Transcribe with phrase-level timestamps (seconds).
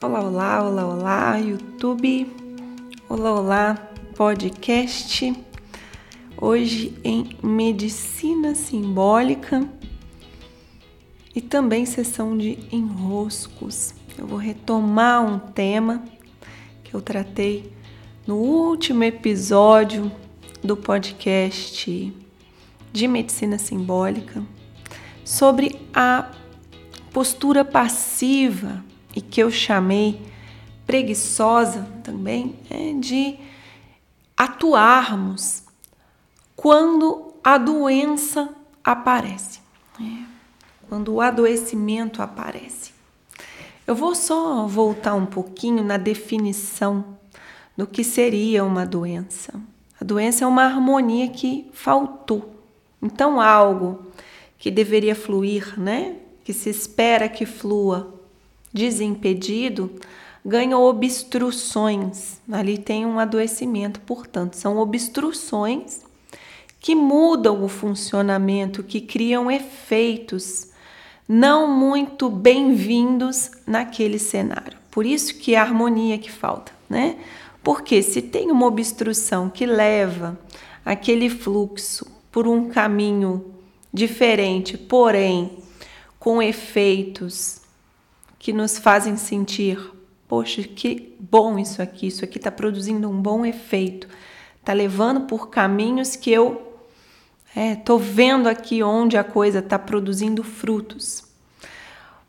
[0.00, 2.32] Olá, olá, olá, olá, YouTube.
[3.08, 3.74] Olá, olá,
[4.14, 5.34] podcast.
[6.40, 9.68] Hoje em medicina simbólica
[11.34, 13.92] e também sessão de enroscos.
[14.16, 16.04] Eu vou retomar um tema
[16.84, 17.72] que eu tratei
[18.24, 20.12] no último episódio
[20.62, 22.14] do podcast
[22.92, 24.44] de medicina simbólica
[25.24, 26.30] sobre a
[27.12, 28.86] postura passiva
[29.18, 30.22] e que eu chamei
[30.86, 33.36] preguiçosa também, é de
[34.36, 35.64] atuarmos
[36.54, 38.48] quando a doença
[38.84, 39.58] aparece,
[39.98, 40.24] né?
[40.88, 42.92] quando o adoecimento aparece.
[43.84, 47.18] Eu vou só voltar um pouquinho na definição
[47.76, 49.60] do que seria uma doença.
[50.00, 52.54] A doença é uma harmonia que faltou.
[53.02, 54.06] Então, algo
[54.56, 56.18] que deveria fluir, né?
[56.44, 58.17] Que se espera que flua
[58.72, 59.90] desimpedido,
[60.44, 62.40] ganha obstruções.
[62.50, 66.02] Ali tem um adoecimento, portanto, são obstruções
[66.80, 70.68] que mudam o funcionamento, que criam efeitos
[71.28, 74.78] não muito bem-vindos naquele cenário.
[74.90, 77.18] Por isso que é a harmonia que falta, né?
[77.62, 80.38] Porque se tem uma obstrução que leva
[80.84, 83.44] aquele fluxo por um caminho
[83.92, 85.58] diferente, porém
[86.18, 87.60] com efeitos
[88.38, 89.78] que nos fazem sentir,
[90.28, 94.08] poxa, que bom isso aqui, isso aqui está produzindo um bom efeito,
[94.60, 96.80] está levando por caminhos que eu
[97.56, 101.24] estou é, vendo aqui onde a coisa está produzindo frutos.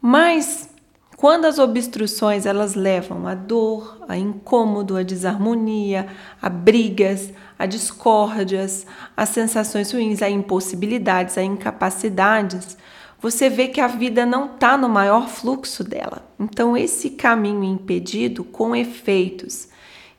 [0.00, 0.68] Mas
[1.16, 6.08] quando as obstruções elas levam a dor, a incômodo, a desarmonia,
[6.40, 12.76] a brigas, a discórdias, a sensações ruins, a impossibilidades, a incapacidades,
[13.20, 16.28] você vê que a vida não está no maior fluxo dela.
[16.38, 19.68] Então, esse caminho impedido, com efeitos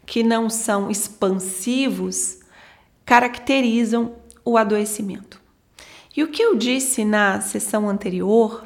[0.05, 2.39] que não são expansivos,
[3.05, 5.39] caracterizam o adoecimento.
[6.15, 8.63] E o que eu disse na sessão anterior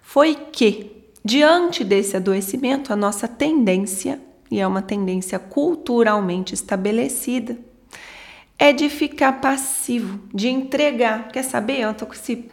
[0.00, 7.56] foi que, diante desse adoecimento, a nossa tendência, e é uma tendência culturalmente estabelecida,
[8.58, 11.28] é de ficar passivo, de entregar.
[11.28, 11.80] Quer saber?
[11.80, 12.50] Eu tô com esse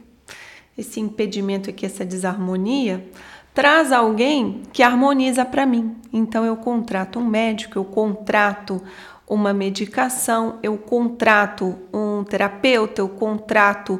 [0.77, 3.05] esse impedimento aqui, essa desarmonia,
[3.53, 5.95] traz alguém que harmoniza para mim.
[6.11, 8.81] Então eu contrato um médico, eu contrato
[9.27, 13.99] uma medicação, eu contrato um terapeuta, eu contrato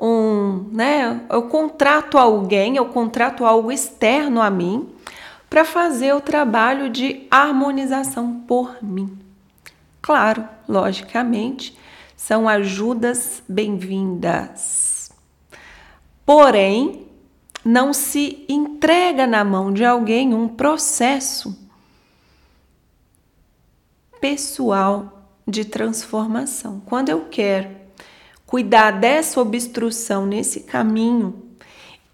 [0.00, 1.20] um, né?
[1.30, 4.88] Eu contrato alguém, eu contrato algo externo a mim
[5.48, 9.16] para fazer o trabalho de harmonização por mim.
[10.02, 11.78] Claro, logicamente,
[12.16, 14.83] são ajudas bem-vindas
[16.24, 17.06] porém
[17.64, 21.56] não se entrega na mão de alguém um processo
[24.20, 26.82] pessoal de transformação.
[26.86, 27.70] Quando eu quero
[28.46, 31.42] cuidar dessa obstrução nesse caminho,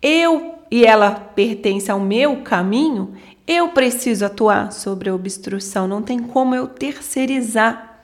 [0.00, 3.14] eu e ela pertence ao meu caminho,
[3.46, 8.02] eu preciso atuar sobre a obstrução, não tem como eu terceirizar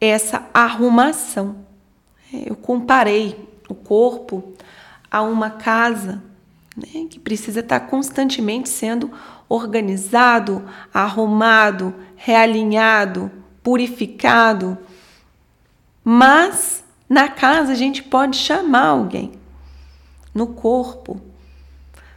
[0.00, 1.56] essa arrumação.
[2.32, 4.52] Eu comparei o corpo
[5.10, 6.22] a uma casa
[6.76, 9.10] né, que precisa estar constantemente sendo
[9.48, 13.30] organizado, arrumado, realinhado,
[13.62, 14.78] purificado.
[16.04, 19.32] Mas na casa a gente pode chamar alguém.
[20.34, 21.20] No corpo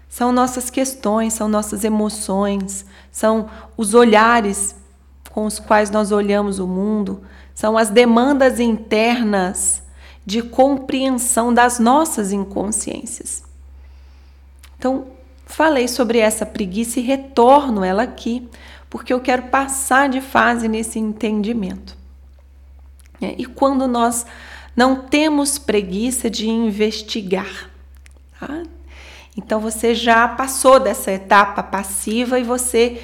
[0.07, 4.75] são nossas questões, são nossas emoções, são os olhares
[5.31, 7.23] com os quais nós olhamos o mundo,
[7.55, 9.80] são as demandas internas
[10.25, 13.43] de compreensão das nossas inconsciências.
[14.77, 15.07] Então,
[15.45, 18.47] falei sobre essa preguiça e retorno ela aqui,
[18.89, 21.97] porque eu quero passar de fase nesse entendimento.
[23.21, 24.25] É, e quando nós
[24.75, 27.69] não temos preguiça de investigar,
[28.39, 28.63] tá?
[29.35, 33.01] Então você já passou dessa etapa passiva e você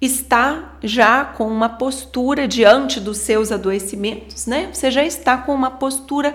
[0.00, 4.68] está já com uma postura diante dos seus adoecimentos, né?
[4.72, 6.34] Você já está com uma postura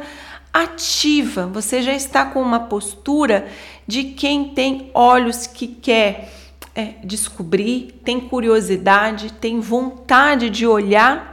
[0.54, 3.48] ativa, você já está com uma postura
[3.88, 6.31] de quem tem olhos que quer
[6.75, 11.31] é, descobrir, tem curiosidade, tem vontade de olhar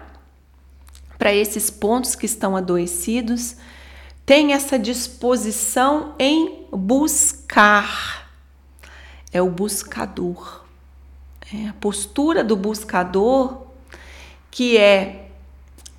[1.19, 3.56] para esses pontos que estão adoecidos,
[4.25, 8.28] tem essa disposição em buscar.
[9.32, 10.67] É o buscador.
[11.54, 13.68] É a postura do buscador,
[14.50, 15.28] que é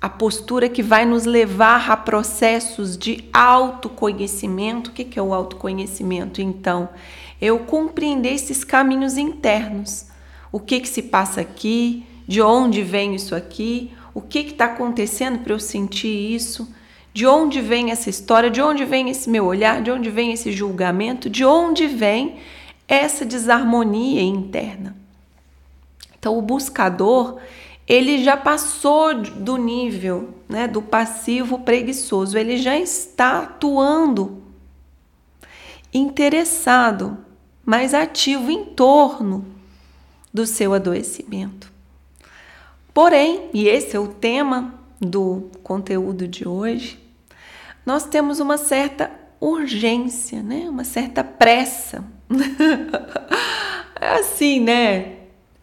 [0.00, 4.90] a postura que vai nos levar a processos de autoconhecimento.
[4.90, 6.40] O que é o autoconhecimento?
[6.40, 6.88] Então,
[7.40, 10.06] eu compreender esses caminhos internos.
[10.52, 15.38] o que que se passa aqui, de onde vem isso aqui, o que está acontecendo
[15.38, 16.68] para eu sentir isso,
[17.12, 20.50] de onde vem essa história, de onde vem esse meu olhar, de onde vem esse
[20.50, 22.38] julgamento, de onde vem
[22.88, 24.96] essa desarmonia interna.
[26.20, 27.40] Então, o buscador,
[27.88, 34.42] ele já passou do nível né, do passivo preguiçoso, ele já está atuando,
[35.92, 37.18] interessado,
[37.64, 39.46] mais ativo em torno
[40.32, 41.72] do seu adoecimento.
[42.92, 46.98] Porém, e esse é o tema do conteúdo de hoje,
[47.86, 50.68] nós temos uma certa urgência, né?
[50.68, 52.04] uma certa pressa.
[53.98, 55.19] é assim, né?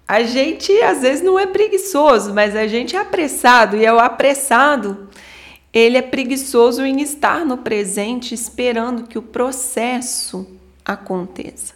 [0.07, 3.99] A gente às vezes não é preguiçoso, mas a gente é apressado e é o
[3.99, 5.09] apressado.
[5.73, 10.47] Ele é preguiçoso em estar no presente, esperando que o processo
[10.85, 11.75] aconteça.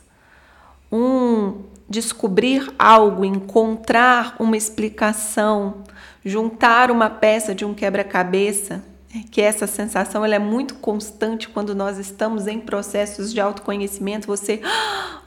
[0.90, 5.84] Um descobrir algo, encontrar uma explicação,
[6.24, 8.82] juntar uma peça de um quebra-cabeça,
[9.14, 14.26] é que essa sensação ela é muito constante quando nós estamos em processos de autoconhecimento.
[14.26, 14.62] Você,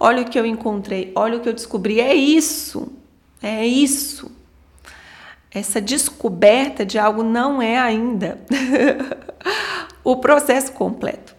[0.04, 2.92] olha o que eu encontrei, olha o que eu descobri, é isso,
[3.42, 4.30] é isso.
[5.50, 8.38] Essa descoberta de algo não é ainda
[10.04, 11.34] o processo completo.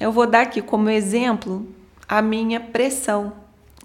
[0.00, 1.68] Eu vou dar aqui como exemplo
[2.08, 3.34] a minha pressão.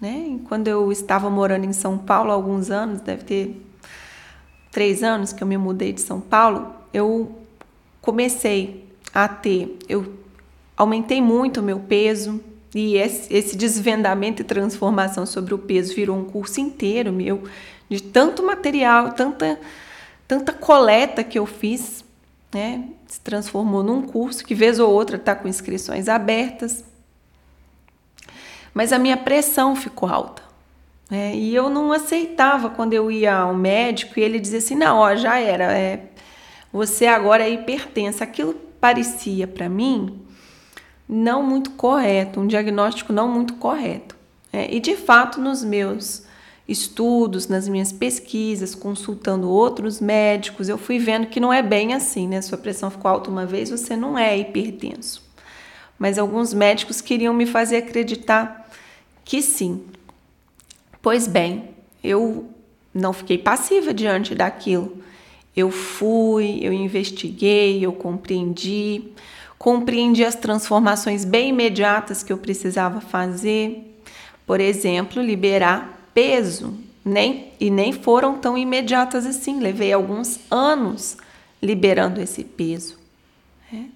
[0.02, 0.40] Né?
[0.48, 3.66] Quando eu estava morando em São Paulo há alguns anos, deve ter
[4.72, 7.38] três anos que eu me mudei de São Paulo, eu
[8.00, 8.84] comecei
[9.14, 10.12] a ter, eu
[10.76, 12.42] aumentei muito o meu peso
[12.74, 17.44] e esse, desvendamento e transformação sobre o peso virou um curso inteiro meu,
[17.88, 19.60] de tanto material, tanta,
[20.26, 22.04] tanta coleta que eu fiz,
[22.52, 22.88] né?
[23.06, 26.84] Se transformou num curso que vez ou outra está com inscrições abertas.
[28.72, 30.42] Mas a minha pressão ficou alta.
[31.08, 31.36] Né?
[31.36, 35.14] E eu não aceitava quando eu ia ao médico e ele dizia assim: não, ó,
[35.14, 36.06] já era, é,
[36.72, 38.24] você agora é hipertensa.
[38.24, 40.23] Aquilo parecia para mim
[41.08, 44.16] não muito correto, um diagnóstico não muito correto.
[44.52, 46.24] É, e de fato, nos meus
[46.66, 52.26] estudos, nas minhas pesquisas, consultando outros médicos, eu fui vendo que não é bem assim,
[52.26, 52.40] né?
[52.40, 55.22] Sua pressão ficou alta uma vez, você não é hipertenso.
[55.98, 58.70] Mas alguns médicos queriam me fazer acreditar
[59.24, 59.84] que sim.
[61.02, 61.70] Pois bem,
[62.02, 62.48] eu
[62.92, 64.98] não fiquei passiva diante daquilo.
[65.56, 69.12] Eu fui, eu investiguei, eu compreendi,
[69.58, 73.98] compreendi as transformações bem imediatas que eu precisava fazer.
[74.46, 79.60] Por exemplo, liberar peso, nem e nem foram tão imediatas assim.
[79.60, 81.16] Levei alguns anos
[81.62, 82.98] liberando esse peso.
[83.72, 83.86] Né?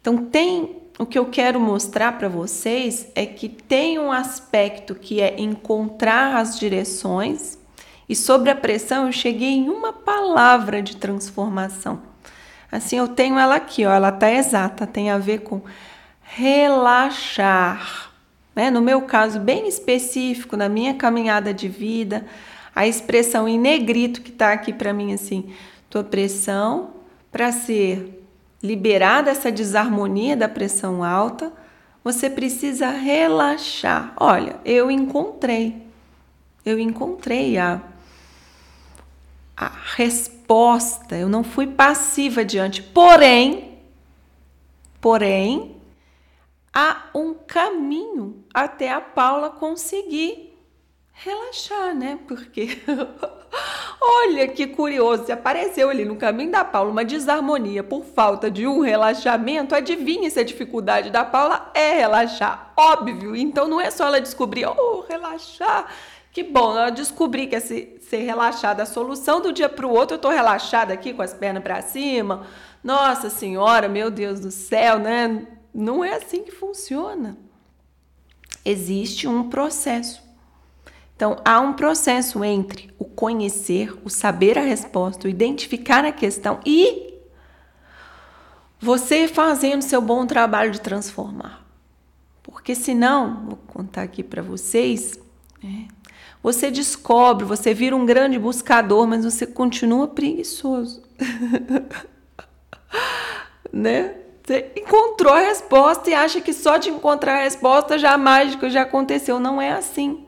[0.00, 5.20] Então tem o que eu quero mostrar para vocês é que tem um aspecto que
[5.20, 7.58] é encontrar as direções
[8.06, 12.09] e sobre a pressão eu cheguei em uma palavra de transformação.
[12.70, 15.60] Assim eu tenho ela aqui, ó, ela tá exata, tem a ver com
[16.22, 18.10] relaxar.
[18.54, 18.70] Né?
[18.70, 22.24] No meu caso bem específico, na minha caminhada de vida,
[22.74, 25.52] a expressão em negrito que está aqui para mim assim,
[25.88, 26.90] tua pressão
[27.32, 28.24] para ser
[28.62, 31.52] liberar essa desarmonia da pressão alta,
[32.04, 34.12] você precisa relaxar.
[34.16, 35.82] Olha, eu encontrei,
[36.64, 37.80] eu encontrei a
[40.00, 43.82] resposta, eu não fui passiva diante, porém,
[44.98, 45.76] porém,
[46.72, 50.56] há um caminho até a Paula conseguir
[51.12, 52.18] relaxar, né?
[52.26, 52.80] Porque
[54.00, 58.66] olha que curioso, se apareceu ali no caminho da Paula uma desarmonia por falta de
[58.66, 62.72] um relaxamento, adivinha se a dificuldade da Paula é relaxar.
[62.74, 65.92] Óbvio, então não é só ela descobrir, oh, relaxar.
[66.32, 68.82] Que bom, ela descobri que é ser, relaxada.
[68.84, 71.82] A solução do dia para o outro, eu tô relaxada aqui com as pernas para
[71.82, 72.46] cima.
[72.84, 75.46] Nossa Senhora, meu Deus do céu, né?
[75.74, 77.36] Não é assim que funciona.
[78.64, 80.22] Existe um processo.
[81.16, 86.60] Então, há um processo entre o conhecer, o saber a resposta, o identificar a questão
[86.64, 87.10] e
[88.78, 91.66] você fazendo seu bom trabalho de transformar.
[92.42, 95.18] Porque senão, vou contar aqui para vocês,
[95.62, 95.88] né,
[96.42, 101.02] você descobre, você vira um grande buscador, mas você continua preguiçoso.
[103.72, 104.14] né?
[104.42, 108.70] Você encontrou a resposta e acha que só de encontrar a resposta já a mágica
[108.70, 109.38] já aconteceu.
[109.38, 110.24] Não é assim.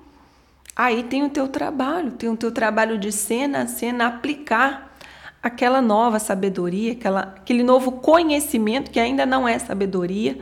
[0.77, 4.97] Aí tem o teu trabalho, tem o teu trabalho de cena a cena, aplicar
[5.43, 10.39] aquela nova sabedoria, aquela, aquele novo conhecimento que ainda não é sabedoria,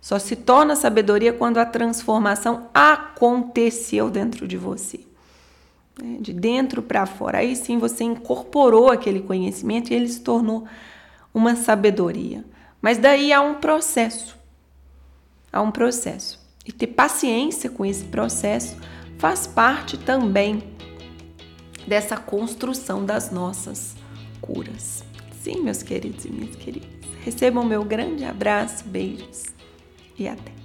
[0.00, 5.00] só se torna sabedoria quando a transformação aconteceu dentro de você.
[6.02, 6.16] né?
[6.20, 7.38] de dentro para fora.
[7.38, 10.66] Aí sim você incorporou aquele conhecimento e ele se tornou
[11.34, 12.44] uma sabedoria.
[12.80, 14.36] Mas daí há um processo.
[15.52, 16.40] Há um processo.
[16.66, 18.76] E ter paciência com esse processo
[19.18, 20.62] faz parte também
[21.86, 23.94] dessa construção das nossas
[24.40, 25.04] curas.
[25.42, 26.88] Sim, meus queridos e minhas queridas.
[27.22, 29.59] Recebam meu grande abraço, beijos
[30.20, 30.59] e até.